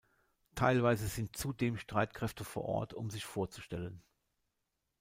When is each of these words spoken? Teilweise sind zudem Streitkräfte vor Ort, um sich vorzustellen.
Teilweise 0.55 1.05
sind 1.07 1.37
zudem 1.37 1.77
Streitkräfte 1.77 2.43
vor 2.43 2.65
Ort, 2.65 2.95
um 2.95 3.11
sich 3.11 3.23
vorzustellen. 3.23 4.01